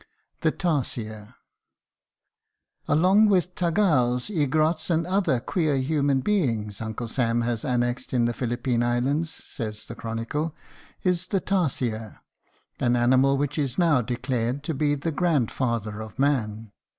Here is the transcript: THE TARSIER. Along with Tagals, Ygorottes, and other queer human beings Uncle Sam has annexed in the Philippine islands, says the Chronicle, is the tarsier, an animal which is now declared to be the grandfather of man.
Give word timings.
THE 0.39 0.49
TARSIER. 0.49 1.35
Along 2.87 3.27
with 3.27 3.53
Tagals, 3.53 4.31
Ygorottes, 4.35 4.89
and 4.89 5.05
other 5.05 5.39
queer 5.39 5.75
human 5.75 6.21
beings 6.21 6.81
Uncle 6.81 7.07
Sam 7.07 7.41
has 7.41 7.63
annexed 7.63 8.11
in 8.11 8.25
the 8.25 8.33
Philippine 8.33 8.81
islands, 8.81 9.29
says 9.31 9.85
the 9.85 9.93
Chronicle, 9.93 10.55
is 11.03 11.27
the 11.27 11.39
tarsier, 11.39 12.17
an 12.79 12.95
animal 12.95 13.37
which 13.37 13.59
is 13.59 13.77
now 13.77 14.01
declared 14.01 14.63
to 14.63 14.73
be 14.73 14.95
the 14.95 15.11
grandfather 15.11 16.01
of 16.01 16.17
man. 16.17 16.71